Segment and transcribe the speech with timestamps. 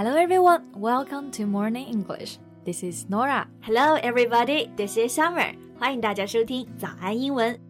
[0.00, 2.38] Hello everyone, welcome to Morning English.
[2.64, 3.46] This is Norah.
[3.60, 5.54] Hello everybody, this is Summer.
[5.78, 7.69] 欢迎大家收听早安英文。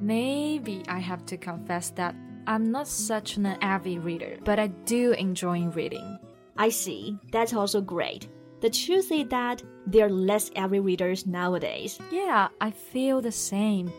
[0.00, 2.14] Maybe I have to confess that
[2.46, 6.18] I'm not such an avid reader, but I do enjoy reading.
[6.56, 7.18] I see.
[7.30, 8.28] That's also great.
[8.60, 11.98] The truth is that there are less avid readers nowadays.
[12.10, 13.90] Yeah, I feel the same.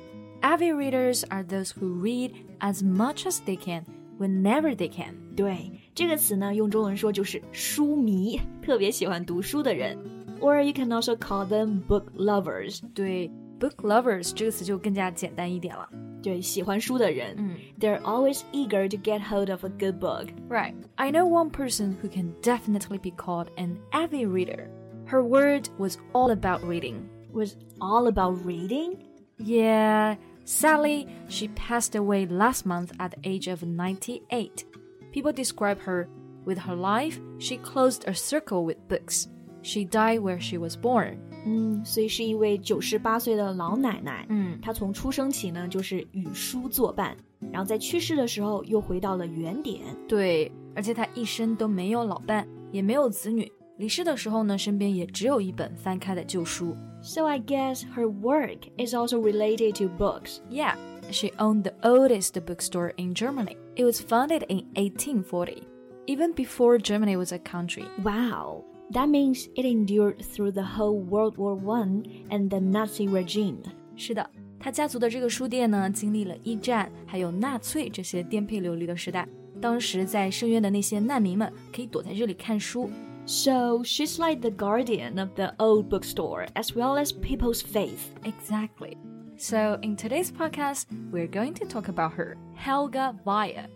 [0.42, 3.86] Avid readers are those who read as much as they can
[4.18, 5.16] whenever they can.
[5.36, 9.98] 对，这个词呢，用中文说就是书迷，特别喜欢读书的人。
[10.40, 12.82] Or you can also call them book lovers.
[12.96, 13.32] 对。
[13.60, 15.88] book lovers 这个词就更加简单一点了。
[16.24, 20.28] 对，喜欢书的人，嗯，they're always eager to get hold of a good book.
[20.48, 20.76] Right.
[20.96, 24.70] I know one person who can definitely be called an avid reader.
[25.08, 27.10] Her word was all about reading.
[27.34, 28.98] Was all about reading?
[29.40, 30.18] Yeah.
[30.46, 34.66] Sadly, she passed away last month at the age of 98.
[35.12, 36.08] People describe her
[36.46, 39.28] with her life, she closed a circle with books.
[39.62, 41.20] She died where she was born.
[41.46, 44.26] 嗯，所以是一位九十八岁的老奶奶。
[44.30, 47.18] 嗯，她从出生起呢就是与书作伴，
[47.52, 49.82] 然后在去世的时候又回到了原点。
[50.08, 53.52] 对，而且她一生都没有老伴，也没有子女。
[53.78, 56.76] 离世的时候呢，身边也只有一本翻开的旧书。
[57.02, 60.38] So I guess her work is also related to books.
[60.52, 60.76] Yeah,
[61.10, 63.58] she owned the oldest bookstore in Germany.
[63.76, 65.64] It was founded in 1840,
[66.06, 67.86] even before Germany was a country.
[68.04, 68.66] Wow.
[68.93, 73.59] That means it endured through the whole World War One and the Nazi regime.
[73.97, 79.27] 是的，他家族的这个书店呢，经历了一战还有纳粹这些颠沛流离的时代。
[79.61, 82.91] 当时在深渊的那些难民们可以躲在这里看书。
[83.27, 88.13] So she's like the guardian of the old bookstore as well as people's faith.
[88.23, 88.97] Exactly.
[89.37, 93.67] So in today's podcast, we're going to talk about her, Helga Weyhe.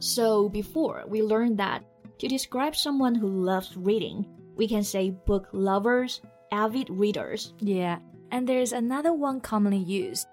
[0.00, 1.82] So before we learned that
[2.18, 4.24] to describe someone who loves reading,
[4.56, 6.20] we can say book lovers,
[6.50, 7.52] avid readers.
[7.60, 7.98] Yeah,
[8.30, 10.26] and there's another one commonly used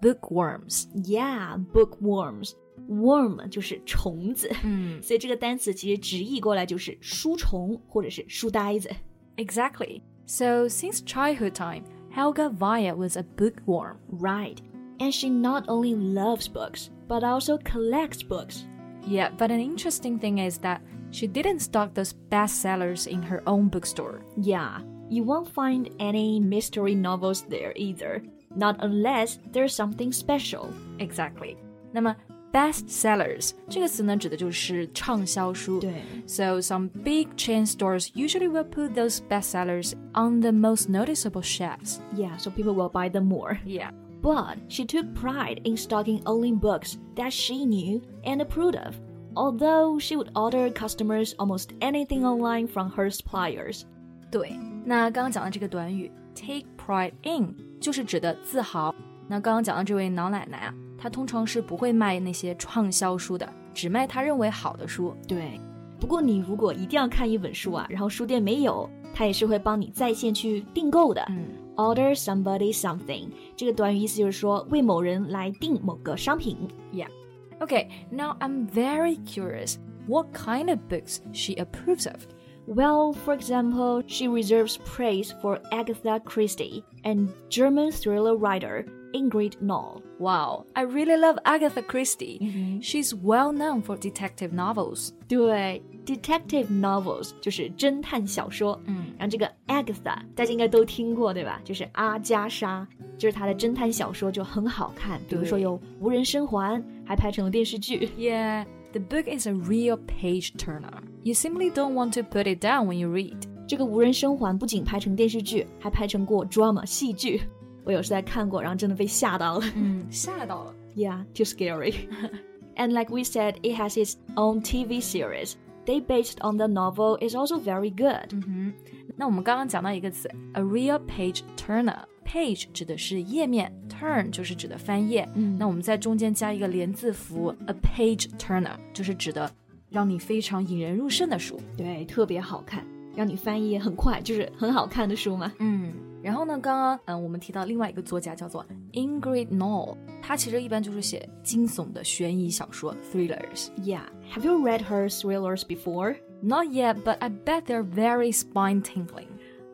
[0.00, 0.88] bookworms.
[0.94, 2.54] Yeah, bookworms.
[2.88, 8.90] Worm 就是虫子，嗯，所以这个单词其实直译过来就是书虫或者是书呆子。
[9.36, 10.02] Exactly.
[10.26, 13.96] So since childhood time, Helga Weyhe was a bookworm.
[14.10, 14.58] Right.
[14.98, 18.64] And she not only loves books, but also collects books.
[19.07, 20.81] Yeah, but an interesting thing is that
[21.11, 24.21] she didn't stock those bestsellers in her own bookstore.
[24.35, 28.23] Yeah, you won't find any mystery novels there either,
[28.55, 30.73] not unless there's something special.
[30.97, 31.57] Exactly.
[31.91, 32.15] 那么
[32.51, 35.79] bestsellers 这个词呢，指的就是畅销书。
[35.79, 41.99] 对，So some big chain stores usually will put those bestsellers on the most noticeable shelves.
[42.15, 43.59] Yeah, so people will buy them more.
[43.65, 43.91] Yeah.
[44.21, 48.95] But she took pride in stocking only books that she knew and approved of
[49.35, 53.83] although she would order customers almost anything online from her suppliers.
[54.31, 58.95] 对，那刚刚讲的这个短语 take pride in 就是指的自豪。
[59.27, 65.13] 那刚刚讲的这位老奶奶啊，她通常是不会卖那些畅销书的，只卖她认为好的书。
[65.27, 65.59] 对，
[65.99, 71.23] 不过你如果一定要看一本书啊，然后书店没有，她也是会帮你在线去订购的。
[71.29, 71.47] 嗯
[71.79, 76.57] ，order somebody something 这个短语意思就是说为某人来订某个商品。
[76.93, 79.77] Yeah。Okay, now I'm very curious
[80.07, 82.27] what kind of books she approves of.
[82.67, 90.02] Well, for example, she reserves praise for Agatha Christie and German thriller writer Ingrid Noll.
[90.18, 92.38] Wow, I really love Agatha Christie.
[92.40, 92.82] Mm -hmm.
[92.82, 95.10] She's well known for detective novels.
[95.28, 98.78] 对，detective novels 就是侦探小说。
[98.86, 101.60] 嗯，然后这个 Agatha 大家应该都听过对吧？
[101.64, 102.86] 就是阿加莎，
[103.18, 108.10] 就是她的侦探小说就很好看，比如说有《无人生还》，还拍成了电视剧。
[108.18, 111.02] Yeah, the book is a real page turner.
[111.22, 113.36] You simply don't want to put it down when you read.
[113.66, 117.42] 这个《无人生还》不仅拍成电视剧，还拍成过 drama 戏剧。
[117.89, 119.65] 我有时在看过，然后真的被吓到了。
[119.75, 120.73] 嗯，吓到了。
[120.95, 121.93] Yeah, too scary.
[122.75, 125.53] and like we said, it has its own TV series.
[125.85, 128.33] They based on the novel is also very good.
[128.33, 128.73] 嗯哼，
[129.15, 135.29] 那我们刚刚讲到一个词，a real page turner。Page 指的是页面，turn 就是指的翻页。
[135.35, 139.49] 嗯，那我们在中间加一个连字符，a page turner 就是指的
[139.91, 141.61] 让你非常引人入胜的书。
[141.77, 142.83] 对，特别好看，
[143.15, 145.53] 让你翻译也很快，就是很好看的书嘛。
[145.59, 145.93] 嗯。
[146.22, 153.68] 然后呢，刚刚嗯，我们提到另外一个作家叫做 Ingrid Noll，她其实一般就是写惊悚的悬疑小说 thrillers。
[153.82, 154.02] Yeah,
[154.34, 156.16] have you read her thrillers before?
[156.42, 159.28] Not yet, but I bet they're very spine tingling.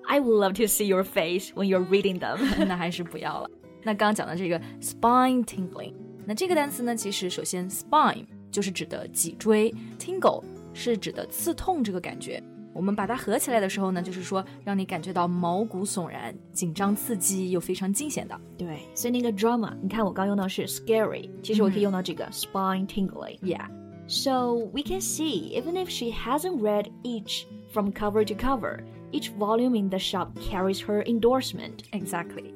[0.09, 2.39] I would love to see your face when you're reading them.
[2.67, 3.51] 那还是不要了。
[3.83, 5.95] 那刚刚讲的这个 spine tingling，
[6.25, 10.43] 那这个单词呢，其实首先 spine 就是指的脊椎，tingle
[10.73, 12.43] 是指的刺痛这个感觉。
[12.76, 18.40] 我们把它合起来的时候呢，就是说让你感觉到毛骨悚然、紧张刺激又非常惊险的。
[18.58, 23.68] 对，所以那个 drama，你看我刚用到是 scary，其实我可以用到这个 spine tingling。Yeah.
[24.08, 27.44] So we can see, even if she hasn't read each
[27.74, 31.84] from cover to cover, each volume in the shop carries her endorsement.
[31.92, 32.54] Exactly.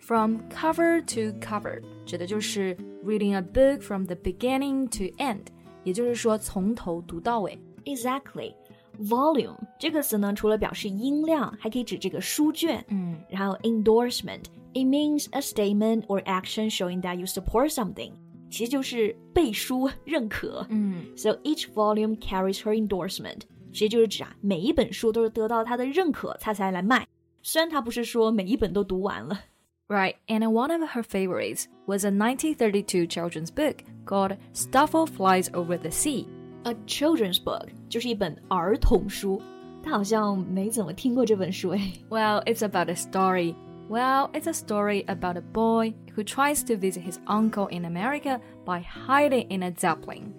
[0.00, 2.74] From cover to cover 指的就是
[3.04, 5.42] reading a book from the beginning to end，
[5.84, 7.58] 也就是说从头读到尾。
[7.84, 8.54] Exactly.
[8.99, 12.83] volume 这个词呢，除了表示音量，还可以指这个书卷。
[12.89, 14.43] 嗯，然后 endorsement
[14.73, 18.11] it means a statement or action showing that you support something，
[18.49, 20.65] 其实就是背书认可。
[20.69, 23.41] 嗯，so each volume carries her endorsement，
[23.71, 27.07] 其实就是指啊，每一本书都是得到她的认可，她才来卖。
[27.41, 29.39] 虽然她不是说每一本都读完了。
[29.89, 35.91] Right, and one of her favorites was a 1932 children's book called Stoffel Flies Over the
[35.91, 36.25] Sea
[36.64, 39.40] A children's book 就是一本儿童书，
[39.82, 41.92] 他好像没怎么听过这本书诶。
[42.10, 43.54] Well, it's about a story.
[43.88, 48.38] Well, it's a story about a boy who tries to visit his uncle in America
[48.66, 50.32] by hiding in a zeppelin.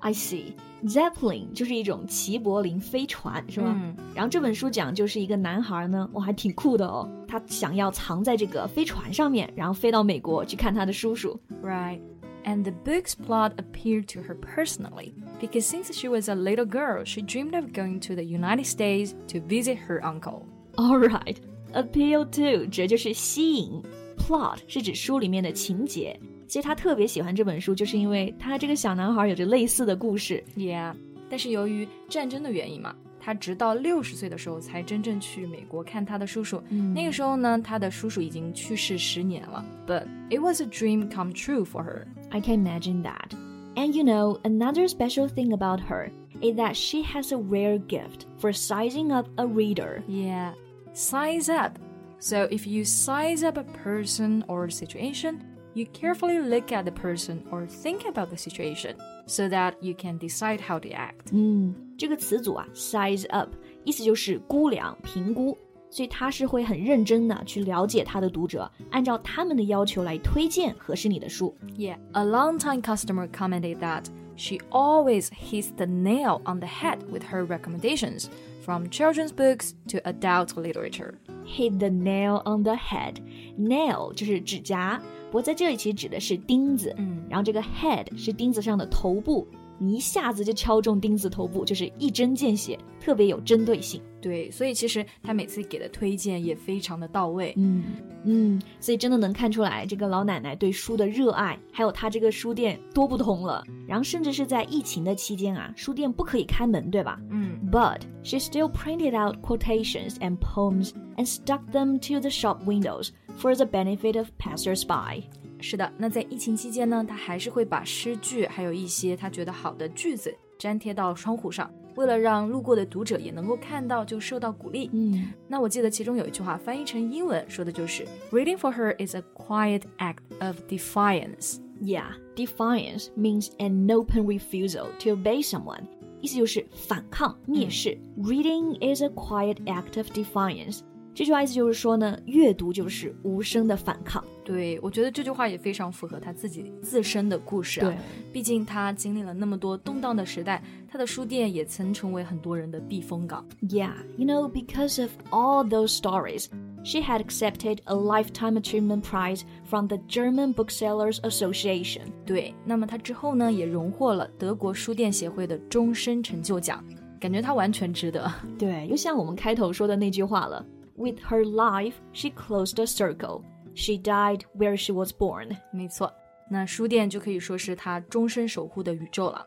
[0.00, 0.54] I see.
[0.84, 3.74] Zeppelin 就是一种齐柏林飞船，是吗？
[3.76, 7.08] 嗯然后这本书讲就是一个男孩呢，哇，还挺酷的哦。
[7.28, 11.38] 他想要藏在这个飞船上面，然后飞到美国去看他的叔叔。
[11.62, 12.00] Right.
[12.44, 17.04] And the book's plot appealed to her personally because since she was a little girl,
[17.04, 20.42] she dreamed of going to the United States to visit her uncle.
[20.76, 21.36] All right,
[21.72, 23.82] appeal to 指的就是吸引，
[24.16, 26.18] plot 是指书里面的情节。
[26.46, 30.42] 所以他特别喜欢这本书，就是因为他这个小男孩有着类似的故事。
[30.56, 30.94] Yeah.
[31.28, 36.62] 但是由于战争的原因嘛， 他直到六十岁的时候才真正去美国看他的叔叔。
[36.68, 39.64] 嗯那个时候呢，他的叔叔已经去世十年了。
[39.86, 42.04] But it was a dream come true for her.
[42.30, 43.30] I can imagine that.
[43.74, 46.10] And you know, another special thing about her
[46.40, 50.02] is that she has a rare gift for sizing up a reader.
[50.06, 50.52] Yeah.
[50.92, 51.78] Size up.
[52.18, 55.40] So if you size up a person or situation,
[55.74, 58.96] you carefully look at the person or think about the situation
[59.26, 61.32] so that you can decide how to act.
[61.32, 63.48] 嗯， 这个词组啊，size up，
[63.84, 65.56] 意思就是估量、评估，
[65.90, 71.54] 所以他是会很认真的去了解他的读者，按照他们的要求来推荐合适你的书。
[71.76, 74.04] Yeah, a longtime customer commented that
[74.36, 78.26] she always hits the nail on the head with her recommendations,
[78.62, 81.14] from children's books to adult literature.
[81.46, 83.14] Hit the nail on the head.
[83.56, 86.92] Nail 就是指甲，不过在这里其实指的是钉子。
[86.98, 89.46] 嗯然后这个 head 是钉子上的头部，
[89.81, 93.99] 你一下子就敲中钉子头部，就是一针见血，特别有针对性。
[94.21, 97.51] 对，所以其实他每次给的推荐也非常的到位。
[97.57, 97.83] 嗯
[98.23, 103.63] 嗯，所以真的能看出来这个老奶奶对书的热爱，还有她这个书店多不同了。
[103.87, 107.19] 然后甚至是在疫情的期间啊，书店不可以开门，对吧？
[107.31, 113.09] 嗯 But she still printed out quotations and poems and stuck them to the shop windows
[113.39, 115.23] for the benefit of passersby.
[115.61, 124.89] 是的，那在疫情期间呢，他还是会把诗句还有一些他觉得好的句子粘贴到窗户上，为了让路过的读者也能够看到，就受到鼓励。
[124.93, 131.57] 嗯那我记得其中有一句话翻译成英文说的就是：“Reading for her is a quiet act of defiance。
[131.81, 135.83] ，Yeah, defiance means an open refusal to obey someone.
[136.21, 137.97] 意思就是反抗、蔑视。
[138.17, 140.81] Reading is a quiet act of defiance.
[141.13, 147.87] 这句话意思就是说呢，阅读就是无声的反抗。”对，我觉得这句话也非常符合他自己自身的故事啊。
[147.87, 147.97] 对，
[148.33, 153.45] 毕竟他经历了那么多动荡的时代，他的书店也曾成为很多人的避风港。
[153.61, 156.47] Yeah, you know, because of all those stories,
[156.83, 162.07] she had accepted a lifetime achievement prize from the German Booksellers Association.
[162.25, 166.83] 对，那么他之后呢，也荣获了德国书店协会的终身成就奖，
[167.19, 168.29] 感觉他完全值得。
[168.57, 170.65] 对，又像我们开头说的那句话了。
[171.01, 173.41] With her life, she closed a circle.
[173.73, 175.57] She died where she was born.
[175.73, 176.13] 没错，
[176.47, 179.43] 那书店就可以说是她终身守护的宇宙了。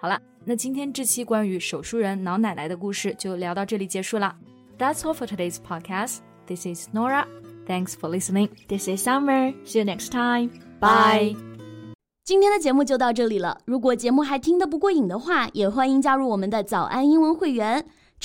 [0.00, 4.34] 好了，那今天这期关于手书人老奶奶的故事就聊到这里结束了。
[4.78, 6.20] That's all for today's podcast.
[6.46, 7.26] This is Norah.
[7.66, 8.48] Thanks for listening.
[8.66, 9.52] This is Summer.
[9.66, 10.48] See you next time.
[10.80, 11.36] Bye.
[12.24, 13.58] 今天的节目就到这里了。
[13.66, 17.84] 如果节目还听得不过瘾的话，也欢迎加入我们的早安英文会员。